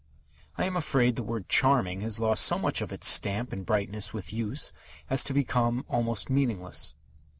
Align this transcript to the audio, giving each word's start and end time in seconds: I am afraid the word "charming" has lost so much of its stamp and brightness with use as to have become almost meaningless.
I 0.57 0.65
am 0.65 0.75
afraid 0.75 1.15
the 1.15 1.21
word 1.21 1.47
"charming" 1.47 2.01
has 2.01 2.19
lost 2.19 2.43
so 2.45 2.57
much 2.57 2.81
of 2.81 2.91
its 2.91 3.07
stamp 3.07 3.53
and 3.53 3.63
brightness 3.63 4.15
with 4.15 4.33
use 4.33 4.73
as 5.11 5.23
to 5.25 5.29
have 5.29 5.35
become 5.35 5.85
almost 5.89 6.27
meaningless. 6.27 6.95